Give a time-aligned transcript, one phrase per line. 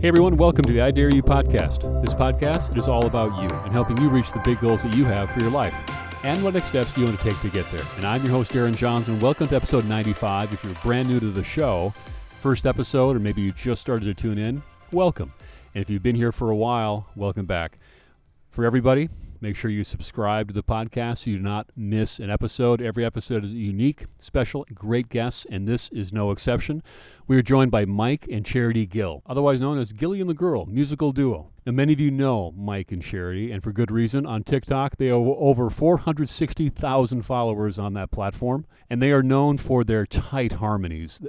[0.00, 2.02] Hey everyone, welcome to the I Dare You podcast.
[2.02, 5.04] This podcast is all about you and helping you reach the big goals that you
[5.04, 5.74] have for your life
[6.24, 7.84] and what next steps do you want to take to get there.
[7.98, 9.20] And I'm your host, Darren Johnson.
[9.20, 10.54] Welcome to episode 95.
[10.54, 11.90] If you're brand new to the show,
[12.40, 15.34] first episode, or maybe you just started to tune in, welcome.
[15.74, 17.78] And if you've been here for a while, welcome back.
[18.52, 19.10] For everybody,
[19.42, 22.82] Make sure you subscribe to the podcast so you do not miss an episode.
[22.82, 26.82] Every episode is unique, special, great guests, and this is no exception.
[27.26, 30.66] We are joined by Mike and Charity Gill, otherwise known as Gilly and the Girl,
[30.66, 31.52] musical duo.
[31.64, 34.26] Now, many of you know Mike and Charity, and for good reason.
[34.26, 39.84] On TikTok, they have over 460,000 followers on that platform, and they are known for
[39.84, 41.22] their tight harmonies,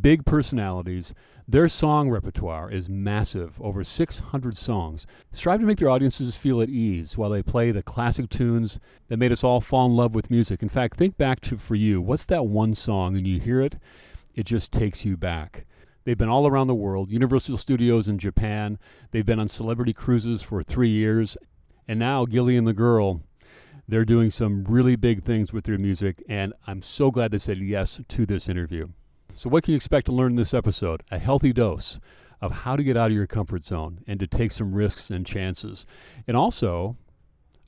[0.00, 1.14] big personalities,
[1.48, 5.06] their song repertoire is massive, over 600 songs.
[5.30, 9.16] Strive to make their audiences feel at ease while they play the classic tunes that
[9.16, 10.60] made us all fall in love with music.
[10.60, 13.78] In fact, think back to for you, what's that one song and you hear it,
[14.34, 15.66] it just takes you back.
[16.02, 18.80] They've been all around the world, Universal Studios in Japan.
[19.12, 21.36] They've been on celebrity cruises for three years.
[21.86, 23.22] And now Gilly and the Girl,
[23.86, 26.24] they're doing some really big things with their music.
[26.28, 28.88] And I'm so glad they said yes to this interview.
[29.36, 31.02] So, what can you expect to learn in this episode?
[31.10, 32.00] A healthy dose
[32.40, 35.26] of how to get out of your comfort zone and to take some risks and
[35.26, 35.84] chances.
[36.26, 36.96] And also,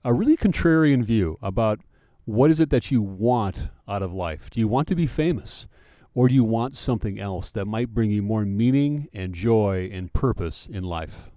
[0.03, 1.81] a really contrarian view about
[2.25, 4.49] what is it that you want out of life.
[4.49, 5.69] Do you want to be famous?
[6.15, 10.11] Or do you want something else that might bring you more meaning and joy and
[10.15, 11.29] purpose in life?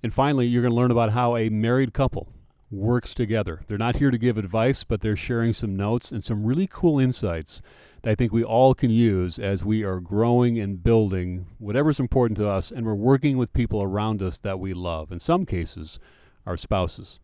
[0.00, 2.28] And finally, you're going to learn about how a married couple
[2.70, 3.62] works together.
[3.66, 7.00] They're not here to give advice, but they're sharing some notes and some really cool
[7.00, 7.60] insights
[8.02, 12.36] that I think we all can use as we are growing and building whatever's important
[12.38, 15.12] to us, and we're working with people around us that we love.
[15.12, 15.98] In some cases,
[16.44, 17.20] our spouses.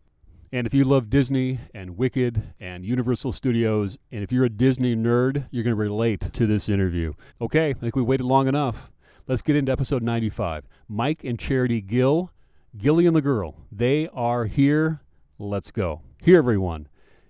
[0.51, 4.95] And if you love Disney and Wicked and Universal Studios, and if you're a Disney
[4.95, 7.13] nerd, you're going to relate to this interview.
[7.39, 8.89] Okay, I think we waited long enough.
[9.27, 10.65] Let's get into episode 95.
[10.87, 12.31] Mike and Charity Gill,
[12.75, 15.01] Gilly and the Girl, they are here.
[15.37, 16.01] Let's go.
[16.23, 16.87] Here, everyone,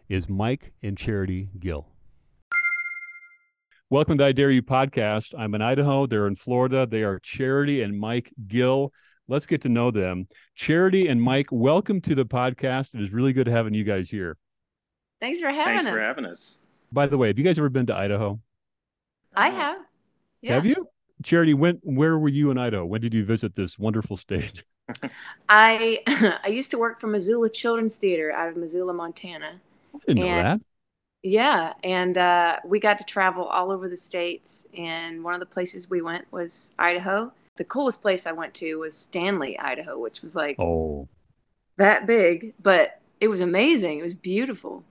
[0.07, 1.88] is Mike and Charity Gill.
[3.91, 5.33] Welcome to I Dare You podcast.
[5.35, 6.05] I'm in Idaho.
[6.05, 6.85] They're in Florida.
[6.85, 8.94] They are Charity and Mike Gill.
[9.27, 10.27] Let's get to know them.
[10.53, 12.94] Charity and Mike, welcome to the podcast.
[12.94, 14.38] It is really good having you guys here.
[15.19, 15.89] Thanks for having Thanks us.
[15.89, 16.63] Thanks for having us.
[16.91, 18.39] By the way, have you guys ever been to Idaho?
[19.35, 19.79] I have.
[20.44, 20.53] Yeah.
[20.53, 20.88] Have you?
[21.23, 22.85] Charity, when where were you in Idaho?
[22.85, 24.63] When did you visit this wonderful state?
[25.50, 26.03] I
[26.44, 29.59] I used to work for Missoula Children's Theater out of Missoula, Montana.
[29.95, 30.61] I didn't know that.
[31.22, 34.68] Yeah, and uh, we got to travel all over the states.
[34.78, 37.34] And one of the places we went was Idaho.
[37.57, 41.09] The coolest place I went to was Stanley, Idaho, which was like Oh,
[41.78, 44.00] that big, but it was amazing.
[44.00, 44.84] It was beautiful.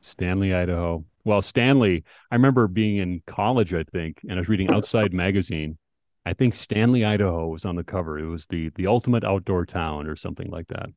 [0.00, 1.04] Stanley, Idaho.
[1.24, 5.78] Well, Stanley, I remember being in college, I think, and I was reading Outside Magazine.
[6.26, 8.18] I think Stanley, Idaho was on the cover.
[8.18, 10.90] It was the the ultimate outdoor town or something like that.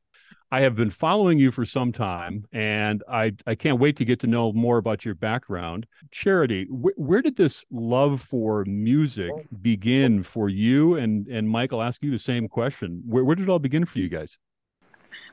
[0.52, 4.20] I have been following you for some time, and I I can't wait to get
[4.20, 5.86] to know more about your background.
[6.12, 9.42] Charity, wh- where did this love for music oh.
[9.60, 10.94] begin for you?
[10.94, 13.02] And and Mike, I'll ask you the same question.
[13.06, 14.38] Where where did it all begin for you guys?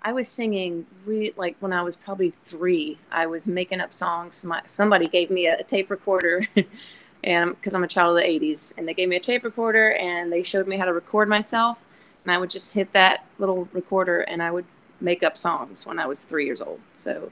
[0.02, 2.98] I was singing re- like when I was probably three.
[3.12, 4.44] I was making up songs.
[4.44, 6.46] My, somebody gave me a, tape recorder,
[7.24, 9.92] and because I'm a child of the '80s, and they gave me a tape recorder
[9.92, 11.78] and they showed me how to record myself,
[12.26, 14.66] and I would just hit that little recorder and I would
[15.04, 16.80] make up songs when I was three years old.
[16.94, 17.32] So,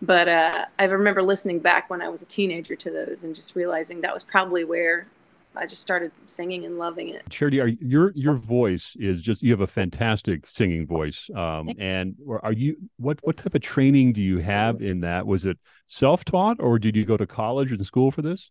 [0.00, 3.56] but uh, I remember listening back when I was a teenager to those and just
[3.56, 5.08] realizing that was probably where
[5.56, 7.28] I just started singing and loving it.
[7.30, 11.28] Charity, are your your voice is just you have a fantastic singing voice.
[11.34, 15.26] Um, and are you what what type of training do you have in that?
[15.26, 18.50] Was it self taught or did you go to college and school for this?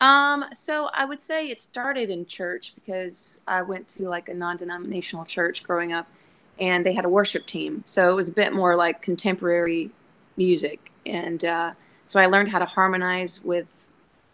[0.00, 4.34] Um, so I would say it started in church because I went to like a
[4.34, 6.08] non-denominational church growing up
[6.58, 7.82] and they had a worship team.
[7.86, 9.90] So it was a bit more like contemporary
[10.36, 10.90] music.
[11.04, 11.72] And uh,
[12.06, 13.66] so I learned how to harmonize with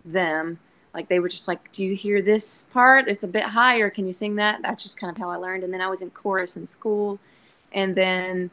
[0.04, 0.58] them.
[0.94, 3.08] Like they were just like, Do you hear this part?
[3.08, 3.90] It's a bit higher.
[3.90, 4.62] Can you sing that?
[4.62, 5.64] That's just kind of how I learned.
[5.64, 7.18] And then I was in chorus in school.
[7.72, 8.50] And then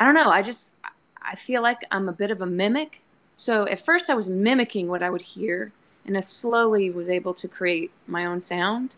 [0.00, 0.76] I don't know, I just
[1.22, 3.02] I feel like I'm a bit of a mimic.
[3.34, 5.72] So at first I was mimicking what I would hear
[6.06, 8.96] and I slowly was able to create my own sound.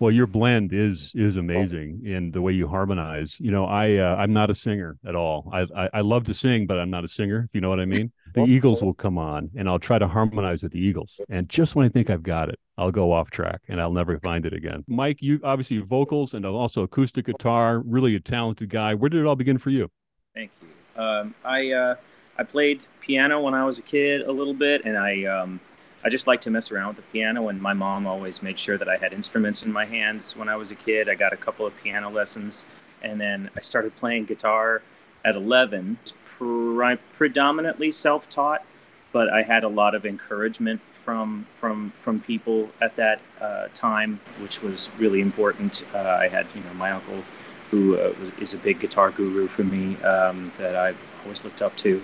[0.00, 3.38] Well, your blend is is amazing in the way you harmonize.
[3.38, 5.48] You know, I uh, I'm not a singer at all.
[5.52, 7.44] I, I I love to sing, but I'm not a singer.
[7.44, 8.10] If you know what I mean.
[8.32, 11.20] The Eagles will come on, and I'll try to harmonize with the Eagles.
[11.28, 14.18] And just when I think I've got it, I'll go off track, and I'll never
[14.20, 14.84] find it again.
[14.86, 17.82] Mike, you obviously vocals and also acoustic guitar.
[17.84, 18.94] Really a talented guy.
[18.94, 19.90] Where did it all begin for you?
[20.34, 21.02] Thank you.
[21.02, 21.94] Um, I uh,
[22.38, 25.60] I played piano when I was a kid a little bit, and I um,
[26.02, 28.78] I just like to mess around with the piano, and my mom always made sure
[28.78, 31.10] that I had instruments in my hands when I was a kid.
[31.10, 32.64] I got a couple of piano lessons,
[33.02, 34.80] and then I started playing guitar
[35.26, 38.64] at 11, pre- predominantly self-taught,
[39.12, 44.20] but I had a lot of encouragement from from from people at that uh, time,
[44.40, 45.84] which was really important.
[45.94, 47.24] Uh, I had you know my uncle,
[47.70, 51.60] who uh, was, is a big guitar guru for me um, that I've always looked
[51.60, 52.02] up to,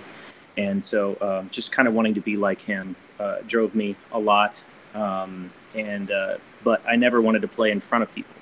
[0.55, 4.19] and so um, just kind of wanting to be like him uh, drove me a
[4.19, 4.63] lot.
[4.93, 8.33] Um, and uh, but I never wanted to play in front of people.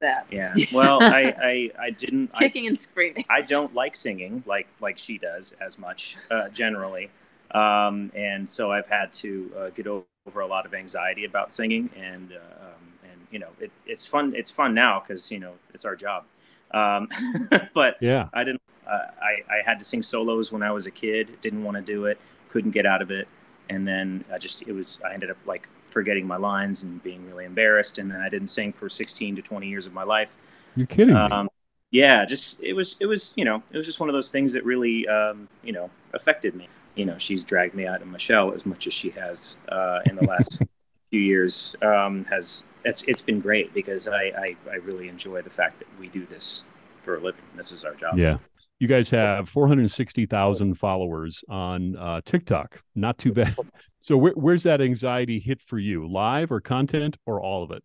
[0.00, 0.54] That Yeah.
[0.72, 2.30] Well, I, I, I didn't.
[2.34, 3.24] I, kicking and screaming.
[3.30, 7.10] I don't like singing like like she does as much uh, generally,
[7.52, 11.90] um, and so I've had to uh, get over a lot of anxiety about singing,
[11.96, 14.34] and uh, um, and you know it, it's fun.
[14.36, 16.24] It's fun now because you know it's our job.
[16.72, 17.08] Um,
[17.74, 18.28] but Yeah.
[18.32, 18.62] I didn't.
[18.86, 21.40] Uh, I I had to sing solos when I was a kid.
[21.40, 22.18] Didn't want to do it.
[22.48, 23.28] Couldn't get out of it.
[23.72, 27.26] And then I just it was I ended up like forgetting my lines and being
[27.26, 27.98] really embarrassed.
[27.98, 30.36] And then I didn't sing for 16 to 20 years of my life.
[30.76, 31.16] You're kidding.
[31.16, 31.48] Um,
[31.90, 34.52] yeah, just it was it was you know it was just one of those things
[34.54, 36.68] that really um, you know affected me.
[36.94, 40.00] You know, she's dragged me out of my shell as much as she has uh,
[40.04, 40.62] in the last
[41.10, 41.76] few years.
[41.82, 45.88] Um, has it's it's been great because I, I I really enjoy the fact that
[45.98, 46.70] we do this
[47.02, 47.42] for a living.
[47.56, 48.18] This is our job.
[48.18, 48.38] Yeah.
[48.82, 52.82] You guys have 460,000 followers on uh, TikTok.
[52.96, 53.54] Not too bad.
[54.04, 56.08] So where, where's that anxiety hit for you?
[56.08, 57.84] Live or content or all of it?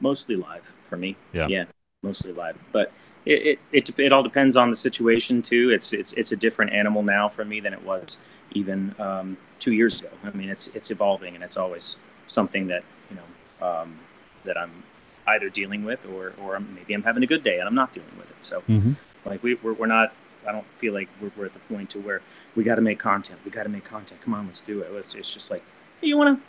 [0.00, 1.14] mostly live for me.
[1.32, 1.46] Yeah.
[1.46, 1.64] yeah,
[2.02, 2.58] mostly live.
[2.72, 2.90] But
[3.24, 5.70] it, it, it, it all depends on the situation too.
[5.70, 8.20] It's it's it's a different animal now for me than it was
[8.50, 10.10] even um, two years ago.
[10.24, 14.00] I mean, it's it's evolving and it's always something that you know um,
[14.42, 14.82] that I'm
[15.28, 18.18] either dealing with or or maybe I'm having a good day and I'm not dealing
[18.18, 18.42] with it.
[18.42, 18.94] So Mm-hmm.
[19.24, 20.12] Like we we're, we're not.
[20.48, 22.22] I don't feel like we're, we're at the point to where
[22.56, 23.40] we got to make content.
[23.44, 24.22] We got to make content.
[24.22, 24.90] Come on, let's do it.
[24.92, 25.62] It's, it's just like
[26.00, 26.44] hey, you want to.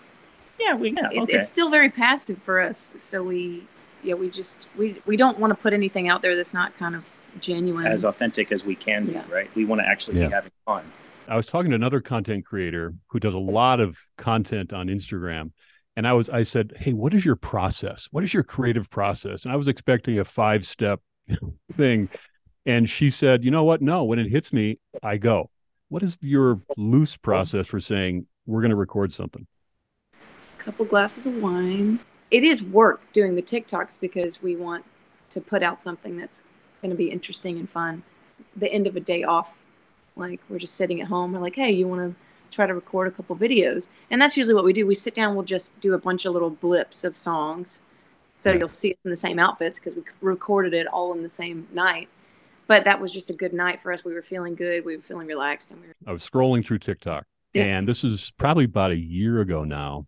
[0.63, 1.33] Yeah, we yeah, It, okay.
[1.33, 2.93] It's still very passive for us.
[2.99, 3.63] So we,
[4.03, 6.95] yeah, we just we we don't want to put anything out there that's not kind
[6.95, 7.03] of
[7.39, 7.85] genuine.
[7.85, 9.23] as authentic as we can be, Yeah.
[9.29, 9.53] right?
[9.55, 10.27] We want to actually Yeah.
[10.27, 10.83] be having fun.
[11.27, 15.51] I was talking to another content creator who does a lot of content on Instagram.
[15.95, 18.07] And I was, I said, Hey, what is your process?
[18.11, 19.43] What is your creative process?
[19.45, 20.99] And I was expecting a five step
[21.73, 22.09] thing.
[22.65, 23.81] And she said, You know what?
[23.81, 25.49] No, when it hits me, I go.
[25.89, 29.47] What is your loose process for saying we're going to record something?
[30.57, 31.97] couple glasses of wine.
[32.29, 34.85] It is work doing the TikToks because we want
[35.31, 36.47] to put out something that's
[36.83, 38.03] going to be interesting and fun.
[38.55, 39.63] The end of a day off,
[40.15, 43.07] like we're just sitting at home, we're like, hey, you want to try to record
[43.07, 43.89] a couple videos?
[44.11, 44.85] And that's usually what we do.
[44.85, 47.83] We sit down, we'll just do a bunch of little blips of songs.
[48.35, 48.59] So Yeah.
[48.59, 51.67] you'll see us in the same outfits because we recorded it all in the same
[51.73, 52.07] night.
[52.71, 54.05] But that was just a good night for us.
[54.05, 54.85] We were feeling good.
[54.85, 57.65] We were feeling relaxed, and we were I was scrolling through TikTok, Yeah.
[57.65, 60.07] and this is probably about a year ago now.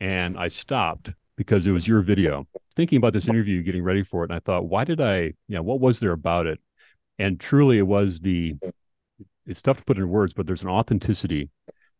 [0.00, 2.48] And I stopped because it was your video.
[2.74, 5.16] Thinking about this interview, getting ready for it, and I thought, why did I?
[5.46, 6.58] You know, what was there about it?
[7.20, 8.56] And truly, it was the.
[9.46, 11.50] It's tough to put in words, but there's an authenticity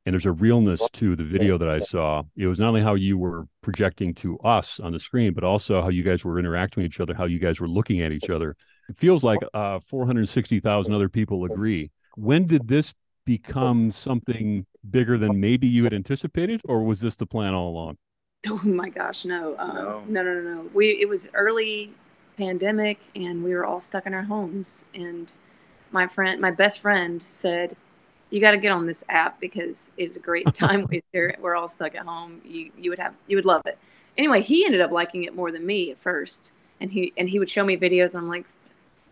[0.04, 2.22] and there's a realness to the video that I saw.
[2.36, 5.80] It was not only how you were projecting to us on the screen, but also
[5.80, 8.28] how you guys were interacting with each other, how you guys were looking at each
[8.30, 8.56] other.
[8.88, 11.90] It feels like uh, 460,000 other people agree.
[12.16, 12.94] When did this
[13.24, 17.98] become something bigger than maybe you had anticipated, or was this the plan all along?
[18.48, 19.54] Oh my gosh, no.
[19.58, 20.04] Um, No.
[20.08, 20.70] no, no, no, no.
[20.74, 21.92] We it was early
[22.36, 25.32] pandemic and we were all stuck in our homes and
[25.92, 27.76] my friend my best friend said
[28.32, 31.36] you got to get on this app because it's a great time waster.
[31.40, 32.40] We're all stuck at home.
[32.44, 33.78] You you would have you would love it.
[34.18, 36.54] Anyway, he ended up liking it more than me at first.
[36.80, 38.44] And he and he would show me videos I'm like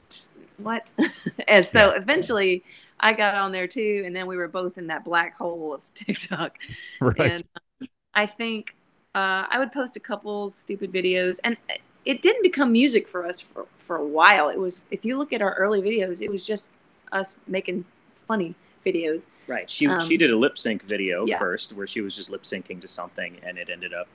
[0.08, 0.92] just, what?
[1.48, 2.64] and so eventually
[2.98, 5.82] I got on there too and then we were both in that black hole of
[5.94, 6.58] TikTok
[7.00, 7.20] Right.
[7.20, 7.44] and
[7.80, 8.74] um, I think
[9.14, 11.56] uh, I would post a couple stupid videos, and
[12.04, 14.48] it didn't become music for us for, for a while.
[14.48, 16.76] It was, if you look at our early videos, it was just
[17.10, 17.84] us making
[18.28, 19.28] funny videos.
[19.46, 19.68] Right.
[19.68, 21.38] She Um, she did a lip sync video yeah.
[21.38, 24.08] first where she was just lip syncing to something and it ended up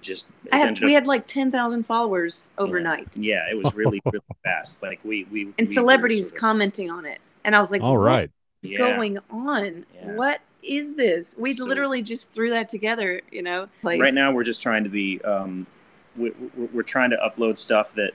[0.00, 4.00] just I had, ended we up- had like 10,000 followers overnight, yeah, it was really
[4.04, 4.82] really fast.
[4.82, 7.20] Like we we we and were celebrities sort of- commenting on it.
[7.44, 8.30] And I was like, all right, what right.
[8.62, 8.78] is Yeah.
[8.78, 9.84] going on?
[9.94, 10.12] Yeah.
[10.14, 11.36] What is this?
[11.38, 13.68] We So- literally just threw that together, you know?
[13.82, 14.00] Place.
[14.00, 15.66] right now we're just trying to be um,
[16.16, 18.12] we, we're, we're trying to upload stuff that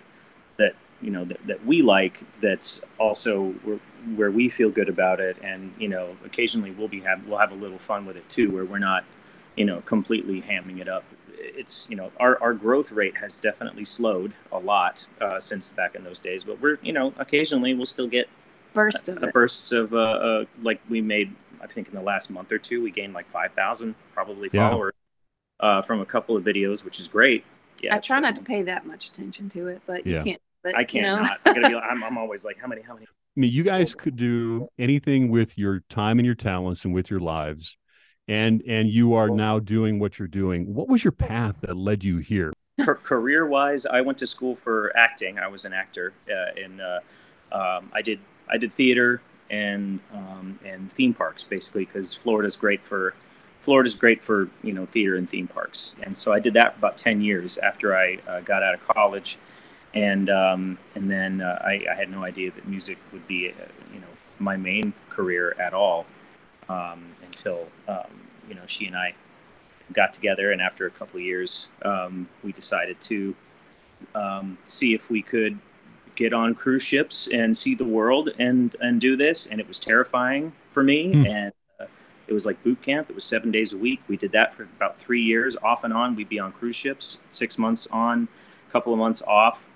[0.58, 3.80] that you know that, that we like that's also where,
[4.16, 7.52] where we feel good about it and you know occasionally we'll be have we'll have
[7.52, 9.04] a little fun with it too where we're not
[9.56, 11.04] you know completely hamming it up
[11.38, 15.96] it's you know our, our growth rate has definitely slowed a lot uh, since back
[15.96, 18.30] in those days but we're you know occasionally we'll still get
[18.74, 19.34] bursts of a it.
[19.34, 22.82] bursts of uh, uh, like we made i think in the last month or two
[22.82, 24.70] we gained like 5000 probably Yeah.
[24.70, 24.94] followers
[25.60, 27.44] uh, from a couple of videos, which is great.
[27.82, 30.20] Yeah, I try not to pay that much attention to it, but yeah.
[30.20, 30.42] you can't.
[30.64, 31.06] But, I can't.
[31.06, 31.22] You know?
[31.22, 31.40] not.
[31.46, 31.76] I gotta be.
[31.76, 32.82] I'm, I'm always like, how many?
[32.82, 33.08] How many?
[33.40, 37.10] I mean, you guys could do anything with your time and your talents and with
[37.10, 37.78] your lives,
[38.28, 40.74] and and you are now doing what you're doing.
[40.74, 42.52] What was your path that led you here?
[42.82, 45.40] Career wise, I went to school for acting.
[45.40, 47.00] I was an actor, uh, and uh,
[47.54, 48.20] um, I did
[48.50, 53.14] I did theater and um, and theme parks basically because Florida's great for
[53.62, 56.80] Florida's great for you know theater and theme parks, and so I did that for
[56.80, 59.38] about ten years after I uh, got out of college,
[59.94, 63.54] and um, and then uh, I, I, had no idea that music would be uh,
[63.94, 64.08] you know
[64.40, 66.06] my main career at all
[66.68, 69.16] um, until um, you know she and I
[69.94, 73.36] got together, and after a couple of years, um, we decided to
[74.14, 75.58] um, see if we could
[76.16, 79.80] get on cruise ships and see the world and and do this, and it was
[79.80, 81.28] terrifying for me mm.
[81.28, 81.52] and
[82.30, 83.10] it was like boot camp.
[83.10, 84.02] It was seven days a week.
[84.08, 86.16] We did that for about three years, off and on.
[86.16, 88.28] We'd be on cruise ships, six months on,
[88.68, 89.68] a couple of months off,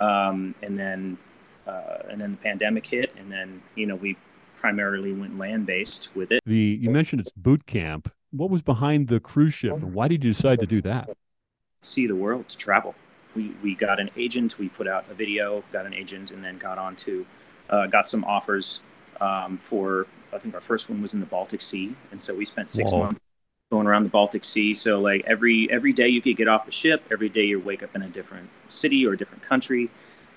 [0.00, 1.18] um, and then
[1.66, 4.16] uh, and then the pandemic hit, and then you know we
[4.56, 6.42] primarily went land based with it.
[6.44, 8.12] The you mentioned it's boot camp.
[8.32, 11.10] What was behind the cruise ship, and why did you decide to do that?
[11.82, 12.94] See the world, to travel.
[13.36, 14.58] We we got an agent.
[14.58, 17.26] We put out a video, got an agent, and then got on to
[17.68, 18.82] uh, got some offers
[19.20, 22.44] um, for I think our first one was in the Baltic Sea, and so we
[22.44, 23.04] spent six Whoa.
[23.04, 23.22] months
[23.70, 24.74] going around the Baltic Sea.
[24.74, 27.82] So like every every day you could get off the ship, every day you wake
[27.82, 29.90] up in a different city or a different country,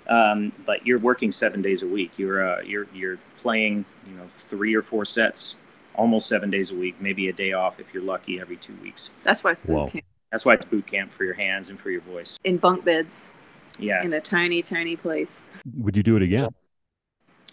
[0.07, 2.17] um, but you're working seven days a week.
[2.17, 5.57] You're uh, you're you're playing you know three or four sets
[5.95, 9.13] almost seven days a week, maybe a day off if you're lucky every two weeks.
[9.23, 9.87] That's why it's boot Whoa.
[9.87, 10.05] camp.
[10.31, 12.39] That's why it's boot camp for your hands and for your voice.
[12.43, 13.35] In bunk beds.
[13.79, 14.03] Yeah.
[14.03, 15.45] In a tiny, tiny place.
[15.77, 16.49] Would you do it again?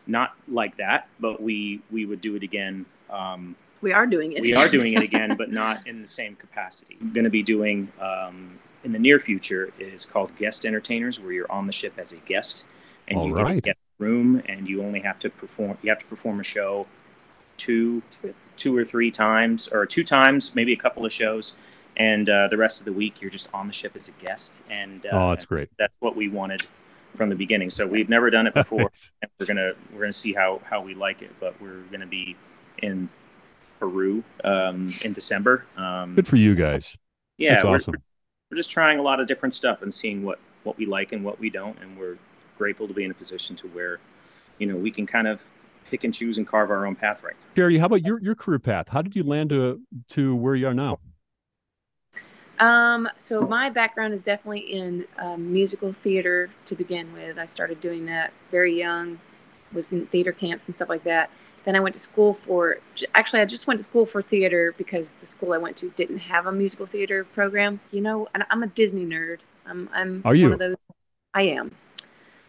[0.07, 2.85] not like that, but we we would do it again.
[3.09, 4.43] Um, we are doing it.
[4.43, 6.97] We are doing it again, but not in the same capacity.
[7.13, 11.51] Going to be doing um, in the near future is called guest entertainers, where you're
[11.51, 12.67] on the ship as a guest,
[13.09, 13.63] and All you right.
[13.63, 15.79] get a room, and you only have to perform.
[15.83, 16.87] You have to perform a show
[17.57, 18.03] two
[18.57, 21.55] two or three times, or two times, maybe a couple of shows,
[21.97, 24.63] and uh, the rest of the week you're just on the ship as a guest.
[24.71, 25.69] And uh, oh, that's great.
[25.79, 26.63] That's what we wanted
[27.15, 27.71] from the beginning.
[27.71, 28.91] So we've never done it before,
[29.23, 31.31] and we're gonna we're gonna see how how we like it.
[31.41, 32.37] But we're gonna be
[32.83, 33.09] in
[33.81, 35.65] Peru um, in December.
[35.77, 36.97] Um, Good for you guys.
[37.39, 37.95] Yeah, That's we're, awesome.
[38.51, 41.25] We're just trying a lot of different stuff and seeing what what we like and
[41.25, 42.19] what we don't, and we're
[42.59, 43.99] grateful to be in a position to where,
[44.59, 45.49] you know, we can kind of
[45.91, 47.35] pick and choose and carve our own path right.
[47.57, 48.89] Charity, how about your your career path?
[48.89, 51.01] How did you land to to where you are now?
[52.59, 57.39] Um, so my background is definitely in um, musical theater to begin with.
[57.39, 59.19] I started doing that very young,
[59.73, 61.31] was in theater camps and stuff like that.
[61.65, 62.79] Then I went to school for,
[63.15, 66.19] actually, I just went to school for theater because the school I went to didn't
[66.19, 67.81] have a musical theater program.
[67.91, 69.39] You know, and I'm a Disney nerd.
[69.67, 70.47] I'm, I'm Are you?
[70.47, 70.77] one of those.
[71.35, 71.73] I am.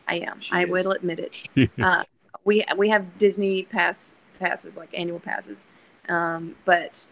[0.08, 0.40] I am.
[0.40, 0.70] She I is.
[0.70, 1.50] will admit it.
[1.82, 2.04] Uh,
[2.44, 5.66] we we have Disney pass passes, like annual passes,
[6.10, 7.08] um, but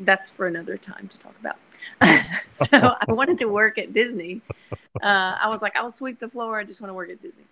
[0.00, 1.56] that's for another time to talk about.
[2.52, 4.40] so I wanted to work at Disney.
[5.02, 6.58] Uh, I was like, I'll sweep the floor.
[6.58, 7.44] I just want to work at Disney.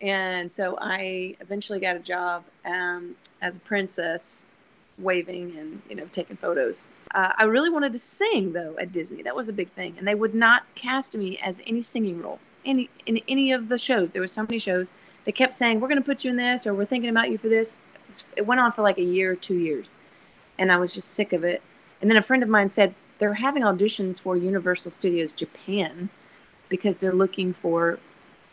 [0.00, 4.46] And so I eventually got a job um, as a princess,
[4.96, 6.86] waving and you know taking photos.
[7.14, 9.22] Uh, I really wanted to sing though at Disney.
[9.22, 12.38] That was a big thing, and they would not cast me as any singing role
[12.64, 14.12] any in any of the shows.
[14.12, 14.92] There were so many shows.
[15.24, 17.38] They kept saying, "We're going to put you in this," or "We're thinking about you
[17.38, 19.94] for this." It, was, it went on for like a year or two years,
[20.58, 21.62] and I was just sick of it.
[22.00, 26.08] And then a friend of mine said, they're having auditions for Universal Studios Japan
[26.68, 27.98] because they're looking for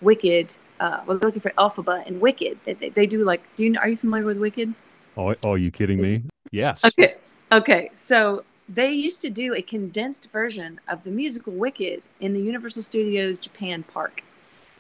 [0.01, 0.55] Wicked.
[0.79, 2.60] Uh, well, they're looking for Elphaba and Wicked.
[2.65, 3.41] They, they, they do like.
[3.58, 4.74] Do you are you familiar with Wicked?
[5.17, 6.24] Oh, oh, are you kidding me?
[6.51, 6.84] Yes.
[6.84, 7.15] Okay.
[7.51, 7.91] Okay.
[7.94, 12.84] So they used to do a condensed version of the musical Wicked in the Universal
[12.84, 14.24] Studios Japan park,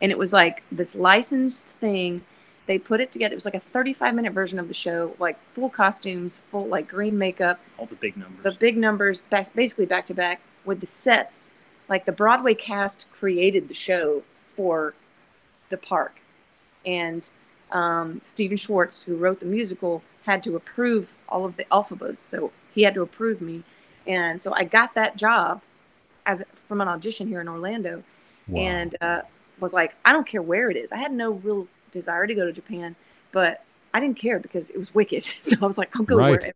[0.01, 2.21] and it was like this licensed thing
[2.65, 3.33] they put it together.
[3.33, 6.87] It was like a 35 minute version of the show, like full costumes, full like
[6.87, 10.87] green makeup, all the big numbers, the big numbers, basically back to back with the
[10.87, 11.53] sets.
[11.87, 14.23] Like the Broadway cast created the show
[14.55, 14.95] for
[15.69, 16.15] the park,
[16.85, 17.29] and
[17.71, 22.17] um, Stephen Schwartz, who wrote the musical, had to approve all of the Elphabas.
[22.17, 23.63] So he had to approve me,
[24.05, 25.61] and so I got that job
[26.25, 28.03] as from an audition here in Orlando,
[28.47, 28.61] wow.
[28.61, 29.21] and uh,
[29.59, 30.91] was like, I don't care where it is.
[30.91, 32.95] I had no real desire to go to Japan,
[33.31, 35.23] but I didn't care because it was wicked.
[35.43, 36.31] So I was like, I'll go right.
[36.31, 36.53] wherever.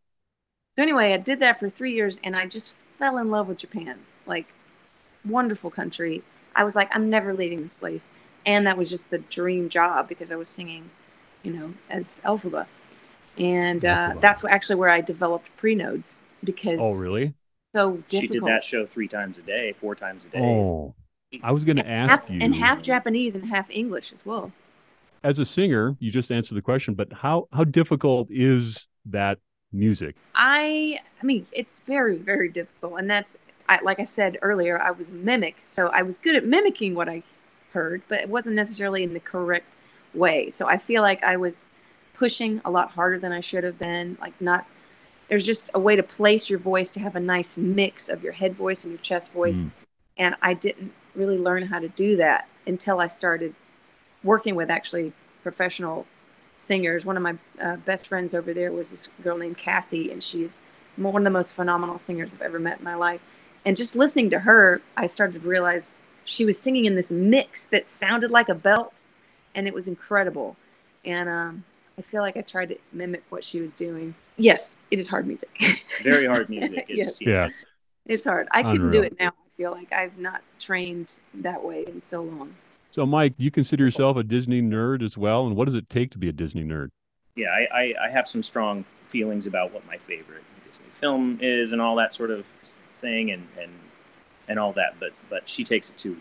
[0.76, 3.58] So anyway, I did that for three years and I just fell in love with
[3.58, 4.00] Japan.
[4.26, 4.46] Like,
[5.26, 6.24] wonderful country.
[6.56, 8.10] I was like, I'm never leaving this place.
[8.46, 10.90] And that was just the dream job because I was singing,
[11.44, 12.68] you know, as Elphaba.
[13.38, 16.80] And uh, that's actually where I developed pre nodes because.
[16.82, 17.34] Oh, really?
[17.74, 18.22] so difficult.
[18.22, 20.40] She did that show three times a day, four times a day.
[20.40, 20.96] Oh,
[21.44, 22.42] I was going to ask half, you.
[22.42, 24.52] and half Japanese and half English as well.
[25.24, 29.38] As a singer, you just answered the question, but how how difficult is that
[29.72, 30.16] music?
[30.34, 34.82] I I mean, it's very very difficult, and that's I, like I said earlier.
[34.82, 37.24] I was a mimic, so I was good at mimicking what I
[37.74, 39.76] heard, but it wasn't necessarily in the correct
[40.14, 40.50] way.
[40.50, 41.70] So I feel like I was
[42.16, 44.18] pushing a lot harder than I should have been.
[44.20, 44.66] Like not
[45.30, 48.34] there's just a way to place your voice to have a nice mix of your
[48.34, 49.70] head voice and your chest voice, Mm.
[50.18, 53.54] and I didn't really learn how to do that until I started
[54.24, 56.08] working with actually professional
[56.58, 57.06] singers.
[57.06, 60.64] One of my uh, best friends over there was this girl named Cassie, and she's
[60.98, 63.22] one of the most phenomenal singers I've ever met in my life.
[63.64, 65.94] And just listening to her, I started to realize
[66.30, 68.94] she was singing in this mix that sounded like a belt,
[69.56, 70.56] and it was incredible.
[71.04, 71.64] And um,
[71.98, 74.14] I feel like I tried to mimic what she was doing.
[74.38, 75.84] Yes, it is hard music.
[76.04, 76.86] Very hard music.
[76.88, 77.22] It's, Yes.
[77.22, 77.46] Yeah.
[77.46, 77.66] it's-
[78.06, 78.48] it's hard.
[78.50, 79.28] I couldn't do it now.
[79.28, 82.56] I feel like I've not trained that way in so long.
[82.90, 86.10] So, Mike, you consider yourself a Disney nerd as well, and what does it take
[86.12, 86.90] to be a Disney nerd?
[87.36, 91.72] yeah, I, I, I have some strong feelings about what my favorite Disney film is
[91.72, 93.72] and all that sort of thing and, and,
[94.50, 94.96] and all that.
[95.00, 96.18] But, but she takes it to,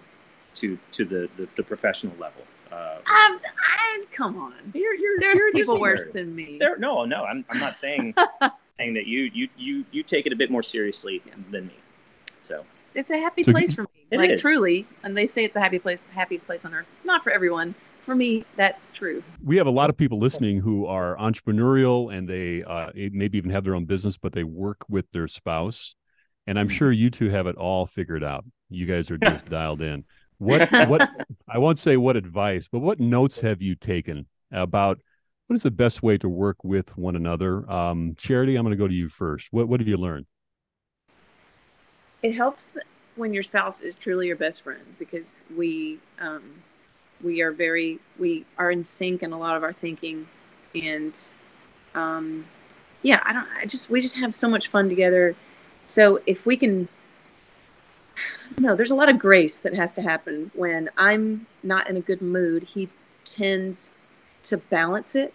[0.54, 2.42] to, to the, the, the professional level.
[2.70, 4.52] Uh, I'm, I, come on.
[4.74, 6.12] you're, you're, There's you're people worse nerd.
[6.12, 6.58] than me.
[6.60, 8.14] There, no, no, I'm, I'm not saying
[8.78, 11.20] saying that you, you, you, you take it a bit more seriously
[11.50, 11.74] than me.
[12.42, 13.88] So It's a happy So- place for me.
[14.10, 14.40] It like is.
[14.40, 16.88] truly, and they say it's a happy place, happiest place on earth.
[17.04, 17.74] Not for everyone.
[18.00, 19.22] For me, that's true.
[19.44, 23.50] We have a lot of people listening who are entrepreneurial and they uh, maybe even
[23.50, 25.94] have their own business, but they work with their spouse.
[26.48, 28.42] And I'm sure you two have it all figured out.
[28.70, 30.04] You guys are just dialed in.
[30.38, 31.10] What what
[31.46, 34.98] I won't say what advice, but what notes have you taken about
[35.46, 37.70] what is the best way to work with one another?
[37.70, 39.48] Um, Charity, I'm going to go to you first.
[39.50, 40.24] What what have you learned?
[42.22, 42.72] It helps
[43.14, 46.62] when your spouse is truly your best friend because we um,
[47.22, 50.26] we are very we are in sync in a lot of our thinking,
[50.74, 51.20] and
[51.94, 52.46] um,
[53.02, 53.48] yeah, I don't.
[53.54, 55.36] I just we just have so much fun together.
[55.88, 56.86] So if we can,
[58.58, 62.00] no, there's a lot of grace that has to happen when I'm not in a
[62.00, 62.62] good mood.
[62.62, 62.90] He
[63.24, 63.94] tends
[64.44, 65.32] to balance it.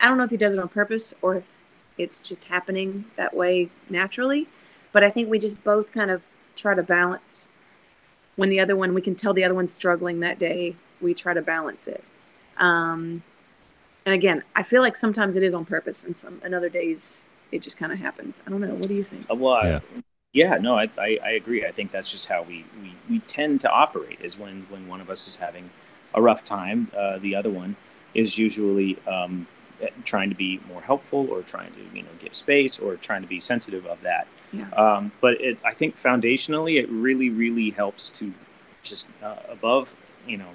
[0.00, 1.44] I don't know if he does it on purpose or if
[1.96, 4.48] it's just happening that way naturally,
[4.92, 6.22] but I think we just both kind of
[6.56, 7.48] try to balance.
[8.34, 11.32] When the other one, we can tell the other one's struggling that day, we try
[11.32, 12.02] to balance it.
[12.56, 13.22] Um,
[14.04, 17.24] and again, I feel like sometimes it is on purpose, and some and other days
[17.54, 18.42] it just kind of happens.
[18.46, 18.74] I don't know.
[18.74, 19.26] What do you think?
[19.28, 19.80] Well, Yeah.
[20.32, 21.64] yeah, yeah, no, I, I, I agree.
[21.64, 25.00] I think that's just how we, we, we tend to operate is when, when one
[25.00, 25.70] of us is having
[26.12, 27.76] a rough time, uh, the other one
[28.12, 29.46] is usually um,
[30.04, 33.28] trying to be more helpful or trying to, you know, give space or trying to
[33.28, 34.26] be sensitive of that.
[34.52, 34.68] Yeah.
[34.70, 38.32] Um, but it, I think foundationally, it really, really helps to
[38.82, 39.94] just uh, above,
[40.26, 40.50] you know,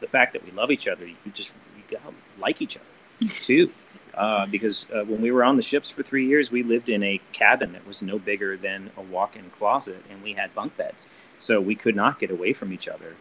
[0.00, 3.70] the fact that we love each other, you just you gotta like each other too.
[4.14, 7.02] Uh, because uh, when we were on the ships for three years, we lived in
[7.02, 11.08] a cabin that was no bigger than a walk-in closet, and we had bunk beds,
[11.38, 13.16] so we could not get away from each other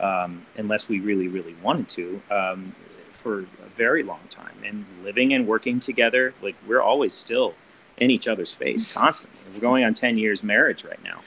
[0.00, 2.74] um, unless we really, really wanted to um,
[3.10, 4.56] for a very long time.
[4.62, 7.54] And living and working together, like we're always still
[7.96, 9.40] in each other's face constantly.
[9.54, 11.20] We're going on ten years marriage right now.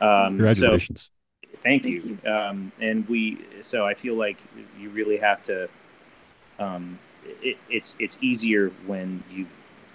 [0.00, 1.10] Um, so Congratulations.
[1.62, 2.18] thank, Thank you.
[2.30, 4.36] Um, and we, so I feel like
[4.78, 5.70] you really have to.
[6.58, 6.98] Um,
[7.42, 9.46] it, it's it's easier when you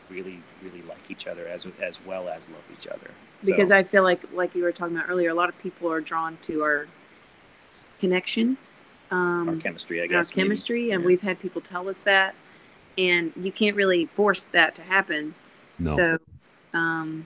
[0.10, 3.12] really really like each other as as well as love each other.
[3.40, 5.92] So, because I feel like, like you were talking about earlier, a lot of people
[5.92, 6.88] are drawn to our
[8.00, 8.58] connection,
[9.12, 10.36] um, our chemistry, I and our guess.
[10.36, 10.48] maybe.
[10.48, 11.08] chemistry, and Yeah.
[11.08, 12.36] we've had people tell us that,
[12.98, 15.36] and you can't really force that to happen.
[15.80, 15.96] No.
[15.96, 16.20] So,
[16.74, 17.26] um,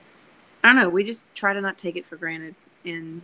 [0.63, 0.89] I don't know.
[0.89, 3.21] We just try to not take it for granted, and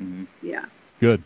[0.00, 0.26] Mhm.
[0.42, 0.64] yeah,
[1.00, 1.22] Good.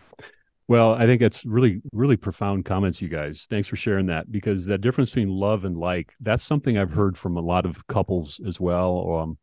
[0.69, 3.47] Well, I think that's really, really profound comments, you guys.
[3.49, 7.17] Thanks for sharing that because that difference between love and like, that's something I've heard
[7.17, 9.17] from a lot of couples as well.
[9.17, 9.39] Um,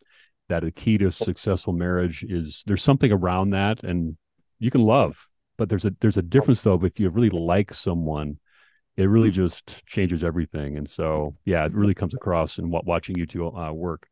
[0.49, 4.17] that a key to successful marriage is there's something around that and
[4.59, 8.37] you can love, but there's a there's a difference though if you really like someone,
[8.97, 10.77] it really just changes everything.
[10.77, 14.07] And so yeah, it really comes across in what watching you two uh, work.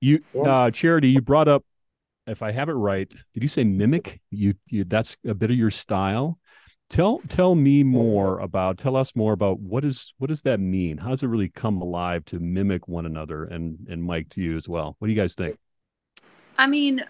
[0.00, 1.64] You uh Charity, you brought up
[2.26, 4.20] if I have it right, did you say mimic?
[4.30, 6.38] You, you that's a bit of your style.
[6.92, 10.98] Tell tell me more about tell us more about what is what does that mean?
[10.98, 13.44] How does it really come alive to mimic one another?
[13.44, 14.94] And and Mike to you as well.
[14.98, 15.56] What do you guys think?
[16.58, 17.04] I mean,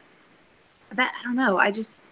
[0.93, 1.59] that I don't know.
[1.59, 2.09] I just,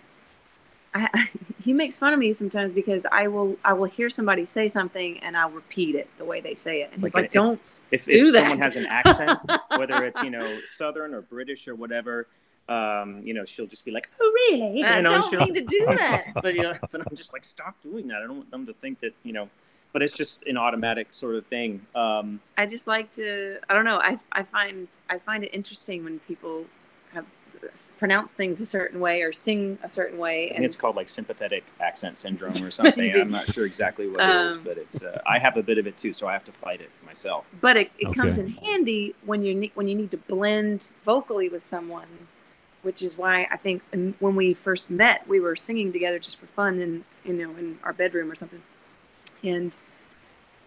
[0.94, 1.28] I
[1.64, 5.18] he makes fun of me sometimes because I will I will hear somebody say something
[5.20, 8.08] and I'll repeat it the way they say it, and he's Like like, "Don't If,
[8.08, 9.40] do if that." someone has an accent,
[9.74, 12.28] whether it's you know Southern or British or whatever,
[12.70, 15.40] um, you know, she'll just be like, "Oh, really?" I you know, and don't she'll-
[15.44, 16.24] mean to do that.
[16.42, 18.18] but you know, but I'm just like, stop doing that.
[18.18, 19.48] I don't want them to think that you know.
[19.92, 21.84] But it's just an automatic sort of thing.
[21.96, 23.58] Um, I just like to.
[23.68, 23.98] I don't know.
[23.98, 26.64] I I find I find it interesting when people
[27.12, 27.26] have
[27.98, 30.94] pronounce things a certain way or sing a certain way, I think and it's called
[30.96, 33.12] like sympathetic accent syndrome or something.
[33.14, 35.02] I'm not sure exactly what it is, Um, but it's.
[35.02, 37.50] Uh, I have a bit of it too, so I have to fight it myself.
[37.60, 41.48] but it, it comes in handy when you ne- when you need to blend vocally
[41.48, 42.06] with someone,
[42.82, 46.46] which is why I think when we first met, we were singing together just for
[46.46, 48.62] fun in you know in our bedroom or something,
[49.44, 49.72] and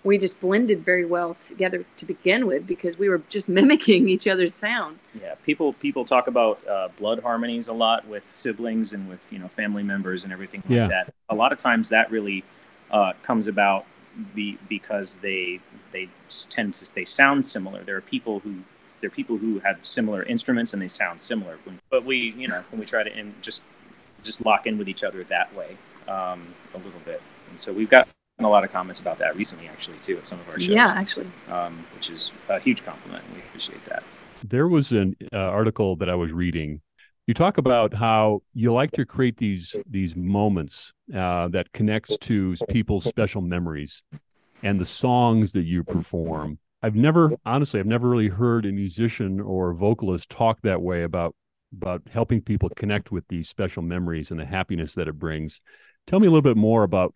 [0.04, 4.28] we just blended very well together to begin with because we were just mimicking each
[4.28, 5.00] other's sound.
[5.20, 9.40] Yeah, people people talk about uh, blood harmonies a lot with siblings and with you
[9.40, 10.88] know family members and everything like Yeah.
[10.88, 11.14] that.
[11.30, 12.44] A lot of times that really
[12.92, 13.86] uh, comes about
[14.36, 15.60] be, because they
[15.92, 16.10] they
[16.50, 17.82] tend to they sound similar.
[17.82, 18.58] There are people who
[19.04, 21.58] there are people who have similar instruments and they sound similar.
[21.90, 23.62] But we you know when we try to in, just
[24.24, 27.90] just lock in with each other that way um, a little bit, and so we've
[27.90, 28.08] got
[28.40, 30.70] a lot of comments about that recently actually too at some of our shows.
[30.70, 31.28] Yeah, actually.
[31.52, 33.24] um, which is a huge compliment.
[33.34, 34.04] We appreciate that.
[34.46, 36.82] There was an uh, article that I was reading.
[37.28, 42.56] You talk about how you like to create these these moments uh, that connects to
[42.70, 44.02] people's special memories
[44.62, 46.58] and the songs that you perform.
[46.84, 51.34] I've never, honestly, I've never really heard a musician or vocalist talk that way about
[51.76, 55.60] about helping people connect with these special memories and the happiness that it brings.
[56.06, 57.16] Tell me a little bit more about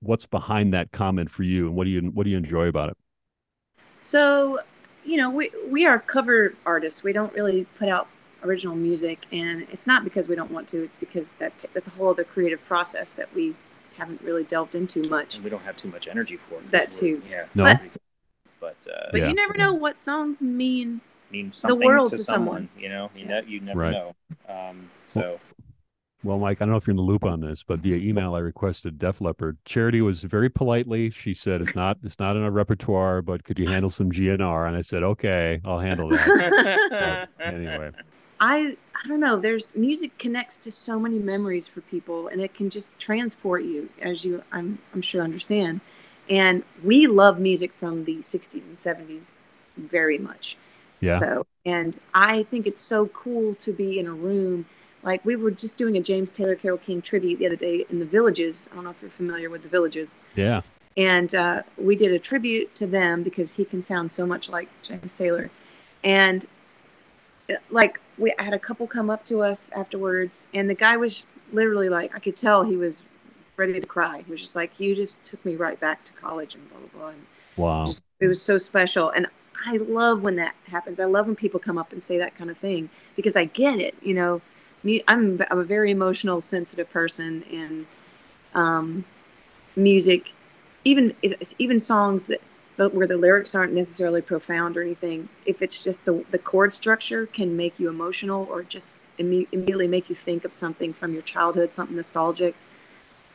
[0.00, 2.88] what's behind that comment for you and what do you what do you enjoy about
[2.88, 2.96] it?
[4.00, 4.58] So,
[5.04, 7.04] you know, we we are cover artists.
[7.04, 8.08] We don't really put out
[8.42, 10.82] original music, and it's not because we don't want to.
[10.82, 13.54] It's because that that's a whole other creative process that we
[13.98, 15.34] haven't really delved into much.
[15.36, 16.62] and we don't have too much energy for it.
[16.62, 17.22] 'cause That too.
[17.30, 17.46] Yeah.
[17.54, 17.64] No.
[17.64, 17.96] But-
[18.62, 19.28] But, uh, But Yeah.
[19.28, 21.00] you never know what songs mean.
[21.32, 22.82] mean something world to to someone, someone.
[22.82, 23.40] you know, you, Yeah.
[23.40, 23.92] ne- you never Right.
[23.92, 24.14] know.
[24.48, 25.40] Um, so
[26.24, 28.36] Well, Mike, I don't know if you're in the loop on this, but via email
[28.36, 29.56] I requested Def Leppard.
[29.64, 31.10] Charity was very politely.
[31.10, 34.64] She said it's not it's not in our repertoire, but could you handle some GNR?
[34.68, 37.28] And I said, okay, I'll handle that.
[37.40, 37.90] Anyway,
[38.40, 39.40] I I don't know.
[39.40, 43.88] There's music connects to so many memories for people, and it can just transport you,
[44.00, 45.80] as you I'm I'm sure understand.
[46.32, 49.34] And we love music from the '60s and '70s
[49.76, 50.56] very much.
[51.00, 54.64] yeah, So, and I think it's so cool to be in a room.
[55.02, 57.98] Like we were just doing a James Taylor Carole King tribute the other day in
[57.98, 58.68] the Villages.
[58.72, 60.16] I don't know if you're familiar with the Villages.
[60.34, 60.62] yeah,
[60.96, 64.68] And uh, we did a tribute to them because he can sound so much like
[64.82, 65.50] James Taylor.
[66.04, 66.46] And
[67.50, 70.96] uh, like we I had a couple come up to us afterwards, and the guy
[70.96, 73.02] was literally like, I could tell he was
[73.56, 74.22] ready to cry.
[74.24, 77.00] He was just like, "You just took me right back to college," and blah blah
[77.00, 77.08] blah.
[77.10, 79.10] And wow, just it was so special.
[79.10, 79.26] And
[79.64, 80.98] i love when that happens.
[80.98, 83.78] I love when people come up and say that kind of thing because i get
[83.78, 84.40] it you know.
[84.84, 87.86] Me i'm, I'm a very emotional sensitive person and
[88.54, 89.04] um,
[89.76, 90.32] music
[90.84, 92.40] even if, even songs that
[92.76, 96.72] but where the lyrics aren't necessarily profound or anything if it's just the, the chord
[96.72, 101.12] structure can make you emotional or just imme- immediately make you think of something from
[101.12, 102.54] your childhood something nostalgic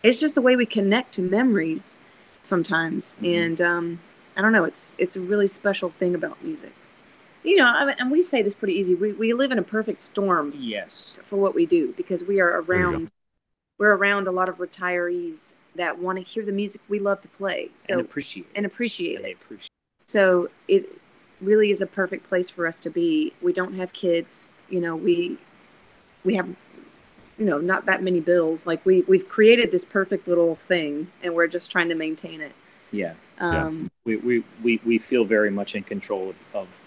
[0.04, 1.96] it's just the way we connect to memories
[2.44, 3.16] sometimes.
[3.22, 3.44] Mhm.
[3.44, 4.00] and um,
[4.36, 6.72] i don't know it's it's a really special thing about music.
[7.44, 9.64] You know I mean, and we say this pretty easy we, we live in a
[9.64, 13.10] perfect storm yes, for what we do because we are around
[13.78, 17.28] we're around a lot of retirees that want to hear the music we love to
[17.28, 17.70] play.
[17.80, 18.52] So and appreciate it.
[18.58, 19.44] and appreciate And it.
[19.44, 19.70] appreciate
[20.02, 20.90] so it
[21.42, 23.34] really is a perfect place for us to be.
[23.42, 24.48] We don't have kids.
[24.70, 25.38] You know we
[26.26, 26.50] we have
[27.38, 31.34] you know not that many bills like we we've created this perfect little thing and
[31.36, 32.54] we're just trying to maintain it
[32.92, 33.66] Yeah, Yeah.
[33.68, 36.82] um we, we, we, we feel very much in control of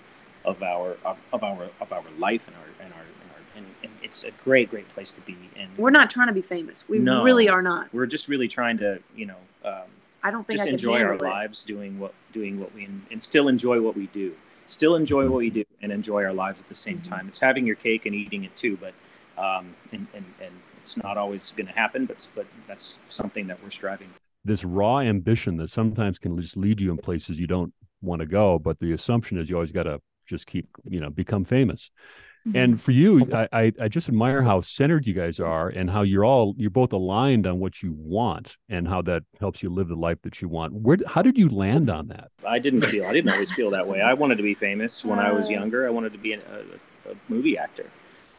[0.45, 3.67] of our of, of our of our life and our and our, and, our and,
[3.85, 5.37] and it's a great great place to be.
[5.57, 7.23] And we're not trying to be famous we No.
[7.23, 9.89] really are not we're just really trying to you know um,
[10.23, 11.23] i don't think just I enjoy our it.
[11.23, 14.35] lives doing what doing what we and still enjoy what we do
[14.67, 17.09] still enjoy what we do and enjoy our lives at the same Mhm.
[17.13, 18.95] time it's having your cake and eating it too but
[19.41, 23.59] um and and, and it's not always going to happen but but that's something that
[23.63, 24.21] we're striving for.
[24.45, 27.73] this raw ambition that sometimes can just lead you in places you don't
[28.03, 28.59] want to go.
[28.59, 30.01] But the assumption is you always got to
[30.33, 31.91] just keep, you know, become famous.
[32.49, 32.57] Mhm.
[32.63, 36.01] And for you, I, I I just admire how centered you guys are and how
[36.11, 39.89] you're all you're both aligned on what you want and how that helps you live
[39.89, 40.73] the life that you want.
[40.73, 42.29] Where how did you land on that?
[42.57, 45.19] i didn't feel i didn't always feel that way i wanted to be famous when
[45.19, 47.89] i was younger i wanted to be a, a, a movie actor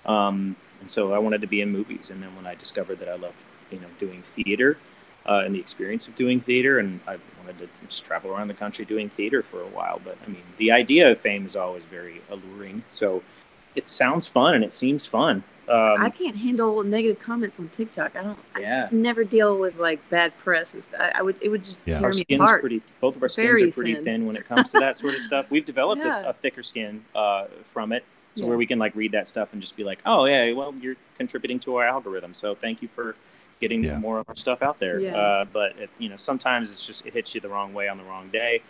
[0.08, 3.08] um and so i wanted to be in movies and then when i discovered that
[3.08, 4.78] i loved you know doing theater
[5.28, 8.54] uh, and the experience of doing theater and i wanted to just travel around the
[8.54, 11.86] country doing theater for a while but i mean the idea of fame is always
[11.86, 13.24] very alluring so
[13.76, 15.44] it sounds fun and it seems fun.
[15.70, 18.18] Um, I can't handle negative comments on TikTok.
[18.18, 18.40] I don't.
[18.60, 18.90] Yeah.
[18.92, 21.00] I never deal with like bad press and stuff.
[21.00, 21.38] I, I would.
[21.42, 21.94] It would just Yeah.
[21.94, 22.60] tear our me skin's apart.
[22.60, 22.82] pretty.
[23.00, 24.04] Both of our skins Very are pretty thin.
[24.04, 24.26] thin.
[24.26, 25.50] when it comes to that sort of stuff.
[25.50, 26.20] We've developed Yeah.
[26.26, 28.04] a, a thicker skin uh, from it,
[28.36, 28.50] so Yeah.
[28.50, 30.96] where we can like read that stuff and just be like, oh yeah, well you're
[31.18, 33.16] contributing to our algorithm, so thank you for
[33.60, 33.98] getting Yeah.
[33.98, 35.00] more of our stuff out there.
[35.00, 35.16] Yeah.
[35.18, 37.98] Uh, but it, you know, sometimes it's just it hits you the wrong way on
[37.98, 38.62] the wrong day,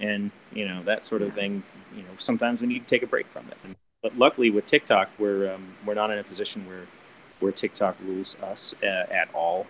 [0.00, 1.62] and you know that sort of thing.
[1.96, 3.76] You know, sometimes we need to take a break from it.
[4.02, 6.86] But luckily with TikTok, we're um, we're not in a position where
[7.40, 9.66] where TikTok rules us uh, at all.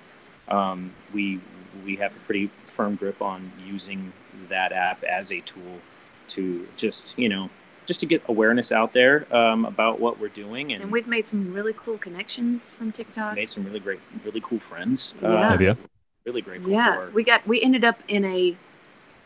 [0.48, 1.40] Um, we
[1.84, 4.12] we have a pretty firm grip on using
[4.48, 5.80] that app as a tool
[6.28, 7.50] to just you know
[7.86, 11.26] just to get awareness out there um, about what we're doing and, And we've made
[11.26, 13.34] some really cool connections from TikTok.
[13.34, 15.14] made some really great, really cool friends.
[15.20, 15.28] Yeah.
[15.28, 15.76] Uh, Have you?
[16.24, 17.10] really grateful Yeah, for.
[17.10, 17.46] we got.
[17.46, 18.54] We ended up in a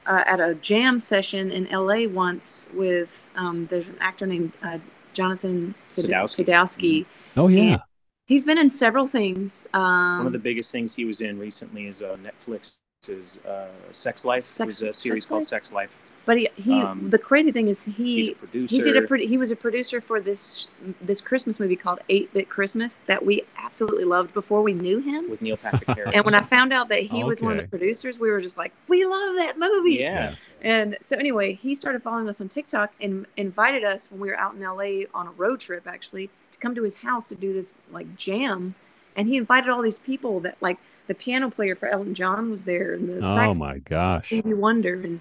[0.06, 3.28] uh, at a jam session in LA once with.
[3.36, 4.78] Um, there's an actor named uh,
[5.12, 6.44] Jonathan Sad- Sadowski.
[6.46, 7.06] Sadowski.
[7.36, 7.60] Oh yeah.
[7.60, 7.80] And
[8.26, 9.68] He's been in several things.
[9.74, 14.24] Um, One of the biggest things he was in recently is uh, Netflix's uh, Sex
[14.24, 14.42] Life.
[14.42, 15.46] Sex- it was a series Sex called Life?
[15.46, 15.96] Sex Life.
[16.26, 18.76] But he, he um, the crazy thing is He's he a producer.
[18.76, 20.68] he did a pro- he was a producer for this
[21.00, 25.30] this Christmas movie called Eight Bit Christmas that we absolutely loved before we knew him.
[25.30, 26.12] with Neil Patrick Harris.
[26.14, 28.58] And when I found out that he was one of the producers, we were just
[28.58, 29.94] like, we love that movie.
[29.94, 34.28] yeah, And so anyway, he started following us on TikTok and invited us when we
[34.28, 37.34] were out in LA on a road trip actually to come to his house to
[37.34, 38.74] do this like jam.
[39.14, 42.64] And he invited all these people that like the piano player for Elton John was
[42.64, 44.26] there and the Oh sax my gosh.
[44.26, 45.20] Stevie Wonder and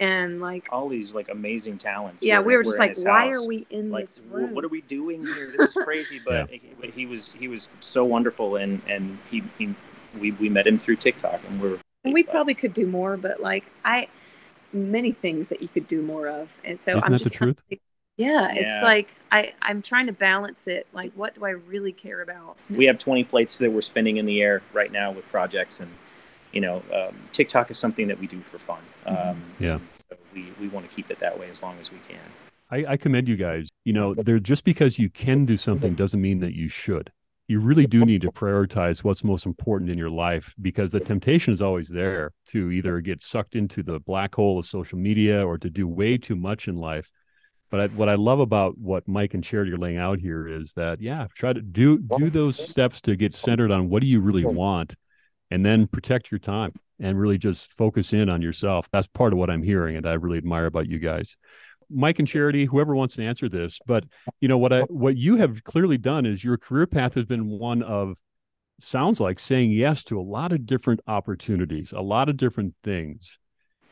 [0.00, 2.24] and like all these like amazing talents.
[2.24, 3.36] yeah, we were just in like, why house.
[3.36, 4.54] are we in like this "Wh- room?
[4.54, 6.60] what are we doing here this is crazy but he,
[6.94, 9.74] he was he was so wonderful and and he, he
[10.18, 13.40] we, we met him through tiktok and we're and we probably could do more, but
[13.42, 14.08] like I
[14.72, 16.48] many things that you could do more of.
[16.64, 17.62] And so Isn't I'm that the just kinda truth?
[17.70, 17.80] like,
[18.16, 18.60] yeah, Yeah.
[18.62, 20.86] it's like I I'm trying to balance it.
[20.94, 22.56] Like, what do I really care about?
[22.70, 25.90] we have 20 plates that we're spinning in the air right now with projects and
[26.52, 29.78] you know um, tiktok is something that we do for fun um, Yeah.
[30.08, 32.18] so we, we want to keep it that way as long as we can
[32.70, 33.68] I, I commend you guys.
[33.84, 37.10] You know, there just because you can do something doesn't mean that you should.
[37.48, 41.52] You really do need to prioritize what's most important in your life because the temptation
[41.52, 45.58] is always there to either get sucked into the black hole of social media or
[45.58, 47.10] to do way too much in life.
[47.70, 50.72] But I, what I love about what Mike and Charity are laying out here is
[50.74, 54.20] that yeah, try to do do those steps to get centered on what do you
[54.20, 54.94] really want,
[55.50, 58.88] and then protect your time and really just focus in on yourself.
[58.92, 61.36] That's part of what I'm hearing, and I really admire about you guys.
[61.92, 64.04] Mike and Charity, whoever wants to answer this, but
[64.40, 67.46] you know what I what you have clearly done is your career path has been
[67.46, 68.18] one of
[68.78, 73.38] sounds like saying yes to a lot of different opportunities, a lot of different things.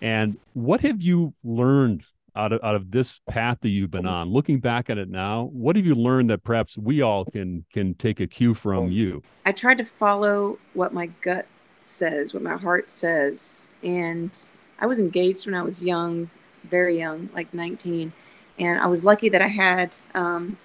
[0.01, 2.05] And what have you learned
[2.39, 4.31] out of out of this path that you've been on?
[4.31, 7.95] Looking back at it now, what have you learned that perhaps we all can can
[7.95, 9.23] take a cue from you?
[9.45, 11.47] I tried to follow what my gut
[11.81, 13.69] says, what my heart says.
[13.83, 14.47] And
[14.79, 16.31] I was engaged when I was young,
[16.63, 18.13] very young, like 19.
[18.59, 20.57] And I was lucky that I had um,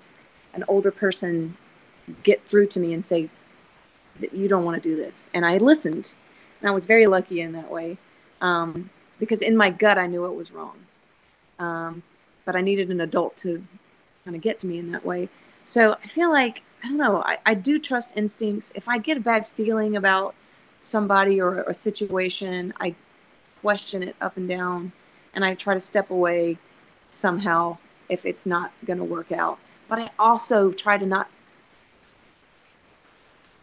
[0.54, 1.58] an older person
[2.24, 3.30] get through to me and say,
[4.20, 5.30] that you don't want to do this.
[5.34, 6.14] And I listened.
[6.62, 7.98] And I was very lucky in that way
[8.42, 10.78] um, because in my gut, I knew it was wrong.
[11.60, 12.04] Um,
[12.46, 13.64] but I needed an adult to
[14.26, 15.30] kind of get to me in that way.
[15.64, 18.72] So I feel like, I don't know, I, I do trust instincts.
[18.76, 20.36] If I get a bad feeling about
[20.82, 22.96] somebody or a situation, I
[23.62, 24.92] question it up and down
[25.34, 26.58] and I try to step away
[27.10, 27.78] somehow
[28.10, 29.58] if it's not going to work out.
[29.88, 31.30] But I also try to not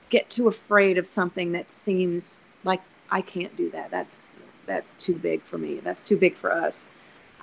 [0.09, 3.91] get too afraid of something that seems like I can't do that.
[3.91, 4.33] That's
[4.67, 5.77] that's too big for me.
[5.77, 6.91] That's too big for us.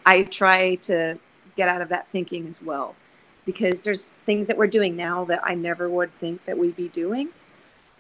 [0.08, 1.20] I try to
[1.58, 2.96] get out of that thinking as well
[3.46, 6.88] because there's things that we're doing now that I never would think that we'd be
[6.88, 7.28] doing.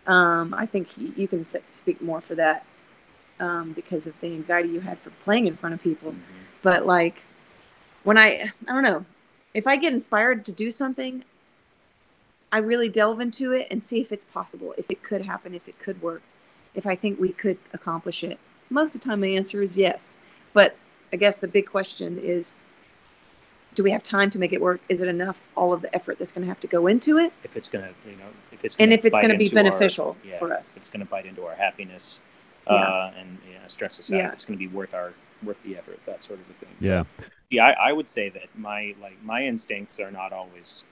[0.08, 2.65] Um, I think y- you can speak more for that
[3.41, 6.15] um, because of the anxiety you had for playing in front of people.
[6.63, 7.24] But like
[8.06, 9.04] when I, I don't know,
[9.54, 11.26] if I get inspired to do something,
[12.54, 15.67] I really delve into it and see if it's possible, if it could happen, if
[15.67, 16.22] it could work,
[16.74, 18.39] if I think we could accomplish it.
[18.70, 20.15] Most of the time, the answer is yes.
[20.54, 20.78] But
[21.12, 22.54] I guess the big question is
[23.74, 24.82] do we have time to make it work?
[24.89, 27.32] Is it enough, all of the effort that's going to have to go into it?
[27.43, 30.17] if it's gonna you know if it's And if it's gonna be into our- beneficial
[30.26, 30.78] yeah, for if us.
[30.78, 32.22] it's gonna bite into our happiness
[32.65, 32.74] Yeah.
[32.74, 34.32] uh, and you know, stress us out Yeah.
[34.32, 37.04] it's gonna be worth our worth the effort that sort of a thing Yeah.
[37.52, 40.84] yeah I, I would say that my like my instincts are not always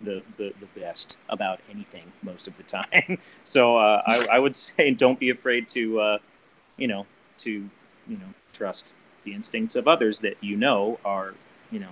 [0.00, 4.56] the, the, the best about anything most of the time so uh, I, I would
[4.56, 6.18] say don't be afraid to uh,
[6.76, 7.06] you know
[7.38, 11.34] to you know trust the instincts of others that you know are
[11.70, 11.88] you know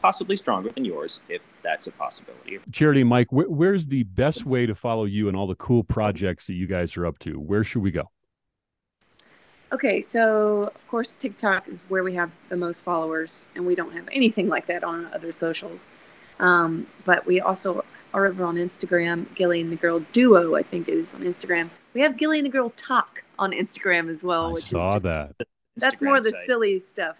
[0.00, 2.58] possibly stronger than yours if that's a possibility.
[2.72, 6.48] Charity, Mike, wh- where's the best way to follow you and all the cool projects
[6.48, 7.38] that you guys are up to?
[7.38, 8.10] Where should we go?
[9.72, 13.92] Okay, so of course TikTok is where we have the most followers, and we don't
[13.92, 15.88] have anything like that on other socials.
[16.38, 19.32] Um, but we also are over on Instagram.
[19.34, 21.70] Gilly and the Girl Duo, I think, is on Instagram.
[21.94, 25.02] We have Gilly and the Girl Talk on Instagram as well, I which saw is
[25.02, 25.34] just, that.
[25.76, 26.46] That's more the site.
[26.46, 27.16] silly stuff.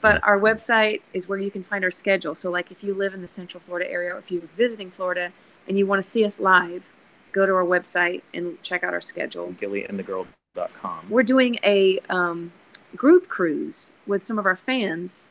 [0.00, 2.34] But our website is where you can find our schedule.
[2.34, 5.32] So, like, if you live in the Central Florida area, or if you're visiting Florida
[5.66, 6.84] and you want to see us live,
[7.32, 9.54] go to our website and check out our schedule.
[9.58, 11.06] GillyandTheGirl.com.
[11.08, 12.52] We're doing a um,
[12.94, 15.30] group cruise with some of our fans,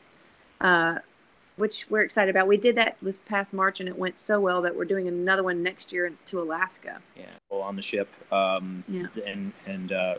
[0.60, 0.98] uh,
[1.56, 2.48] which we're excited about.
[2.48, 5.42] We did that this past March, and it went so well that we're doing another
[5.44, 7.00] one next year to Alaska.
[7.16, 9.06] Yeah, well, on the ship, um, Yeah.
[9.26, 10.14] and and uh,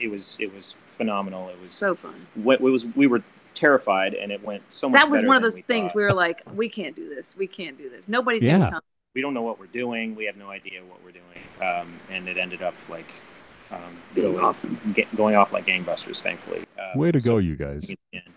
[0.00, 1.48] it was it was phenomenal.
[1.48, 2.26] It was So fun.
[2.34, 3.22] what it was we were
[3.54, 5.00] terrified, and it went so much.
[5.00, 5.96] That was one of those we things thought.
[5.98, 7.36] we were like, we can't do this.
[7.36, 8.08] We can't do this.
[8.08, 8.58] Nobody's Yeah.
[8.58, 8.80] gonna come.
[9.14, 10.16] we don't know what we're doing.
[10.16, 13.06] We have no idea what we're doing, um, and it ended up like
[13.70, 13.78] um,
[14.14, 14.78] Being going, awesome.
[14.92, 16.22] get, going off like gangbusters.
[16.22, 17.82] Thankfully, um, Way to so go, you guys.
[17.86, 18.32] doing it again.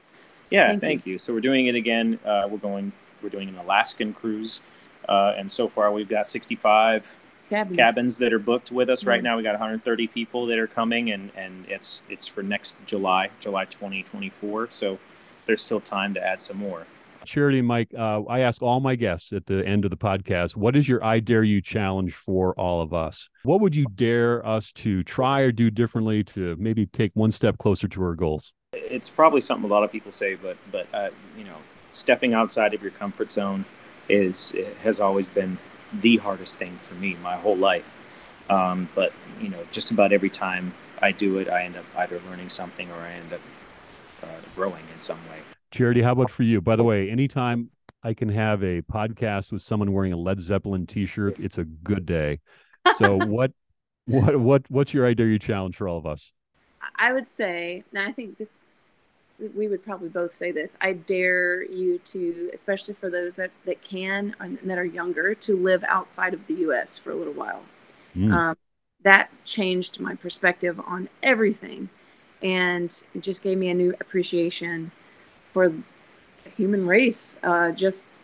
[0.50, 1.20] Yeah, Thank thank, you.
[1.20, 2.20] So we're doing it again.
[2.26, 2.92] Uh, we're going.
[3.22, 4.62] We're doing an Alaskan cruise,
[5.10, 7.16] uh, and so far we've got 65
[7.50, 7.78] Cabins.
[7.78, 9.24] cabins that are booked with us right Mhm.
[9.24, 9.38] now.
[9.38, 13.66] We got 130 people that are coming, and and it's it's for next July, July
[13.66, 14.68] 2024.
[14.72, 15.00] So
[15.46, 16.86] there's still time to add some more.
[17.26, 20.78] Charity Mike, uh, I ask all my guests at the end of the podcast, what
[20.78, 23.28] is your I Dare You challenge for all of us?
[23.44, 27.58] What would you dare us to try or do differently to maybe take one step
[27.58, 28.54] closer to our goals?
[28.72, 31.58] It's probably something a lot of people say, but but uh, you know,
[31.92, 33.66] stepping outside of your comfort zone
[34.08, 35.58] is has always been
[35.94, 37.94] the hardest thing for me my whole life.
[38.50, 42.20] Um, but you know, just about every time I do it, I end up either
[42.30, 43.42] learning something or I end up
[44.24, 45.40] uh, growing in some way.
[45.72, 46.62] Charity, how about for you?
[46.62, 47.72] By the way, anytime
[48.04, 52.06] I can have a podcast with someone wearing a Led Zeppelin t-shirt, it's a good
[52.06, 52.40] day.
[52.96, 53.52] So what
[54.06, 56.34] what what what's your I Dare You challenge for all of us?
[56.96, 58.62] I would say, and I think this,
[59.56, 60.78] we would probably both say this.
[60.82, 65.56] I dare you to, especially for those that, that can and that are younger, to
[65.56, 66.98] live outside of the U.S.
[66.98, 67.64] for a little while.
[68.16, 68.34] Mm.
[68.34, 68.58] Um,
[69.04, 71.90] that changed my perspective on everything,
[72.42, 74.92] and it just gave me a new appreciation
[75.54, 75.84] for the
[76.56, 77.38] human race.
[77.44, 78.20] Uh, just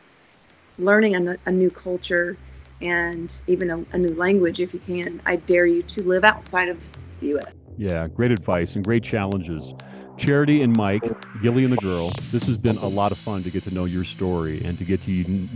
[0.79, 2.37] learning a new culture
[2.81, 5.21] and even a, a new language, if you can.
[5.25, 6.83] I dare you to live outside of
[7.19, 7.53] the U.S.
[7.77, 9.73] Yeah, great advice and great challenges.
[10.17, 11.03] Charity and Mike,
[11.41, 13.85] Gilly and the girl, this has been a lot of fun to get to know
[13.85, 15.11] your story and to get to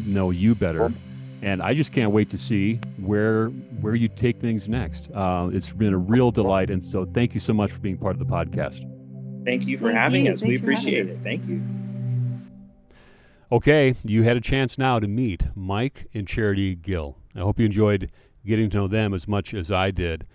[0.05, 0.91] know you better.
[1.43, 5.09] And I just can't wait to see where where you take things next.
[5.13, 8.13] Uh, it's been a real delight, and so thank you so much for being part
[8.13, 8.83] of the podcast.
[9.45, 10.31] Thank you for Thank having you.
[10.33, 10.41] us.
[10.41, 11.11] We Thanks for having appreciate it.
[11.11, 11.21] us.
[11.21, 11.61] Thank you.
[13.51, 17.17] Okay, you had a chance now to meet Mike and Charity Gill.
[17.35, 18.09] I hope you enjoyed
[18.45, 20.25] getting to know them as much as I did.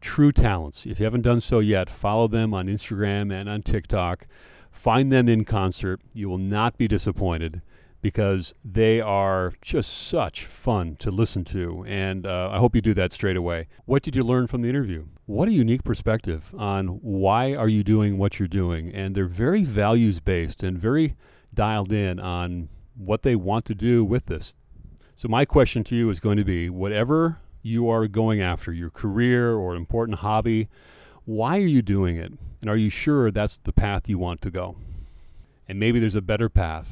[0.00, 0.86] True talents.
[0.86, 4.26] If you haven't done so yet, follow them on Instagram and on TikTok.
[4.70, 6.00] Find them in concert.
[6.12, 7.62] You will not be disappointed
[8.02, 11.84] because they are just such fun to listen to.
[11.88, 13.68] And uh, I hope you do that straight away.
[13.84, 15.06] What did you learn from the interview?
[15.24, 18.92] What a unique perspective on why are you doing what you're doing.
[18.92, 21.16] And they're very values based and very
[21.52, 24.54] dialed in on what they want to do with this.
[25.16, 28.90] So, my question to you is going to be whatever you are going after, your
[28.90, 30.68] career or an important hobby,
[31.24, 32.32] why are you doing it?
[32.60, 34.76] And are you sure that's the path you want to go?
[35.68, 36.88] And maybe there's a better path,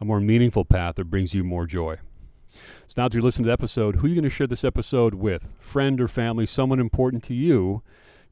[0.00, 1.96] a more meaningful path that brings you more joy.
[2.86, 5.14] So, now to listen to the episode, who are you going to share this episode
[5.14, 5.54] with?
[5.58, 7.82] Friend or family, someone important to you?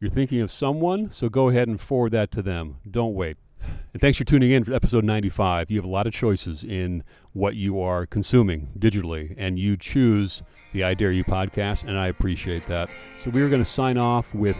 [0.00, 2.78] You're thinking of someone, so go ahead and forward that to them.
[2.88, 3.36] Don't wait.
[3.92, 5.70] And thanks for tuning in for episode 95.
[5.70, 10.42] You have a lot of choices in what you are consuming digitally, and you choose
[10.72, 12.90] the I Dare You podcast, and I appreciate that.
[13.16, 14.56] So we are going to sign off with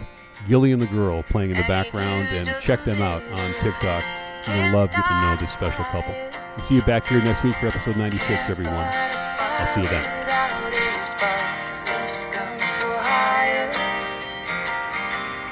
[0.47, 4.03] Gilly and the Girl playing in the background, and check them out on TikTok.
[4.47, 6.13] You're going to love getting to know this special couple.
[6.13, 8.87] We'll see you back here next week for episode 96, everyone.
[8.89, 10.03] I'll see you then.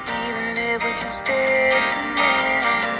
[0.07, 2.96] Even if we just did to mend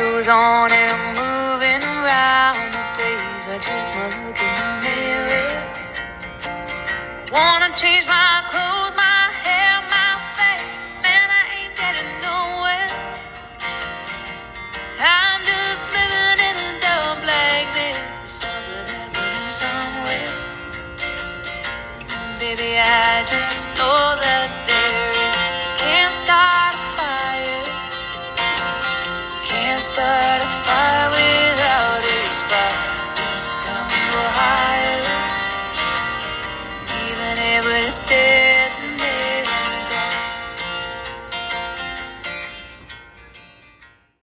[0.00, 5.48] Radio's on and I'm moving around the days I check my look in the mirror.
[7.30, 10.96] Wanna change my clothes, my hair, my face.
[11.04, 12.88] Man, I ain't getting nowhere.
[14.98, 18.24] I'm just living in a dump like this.
[18.24, 20.32] There's something happening somewhere.
[23.28, 24.09] just know
[29.80, 31.19] start a fire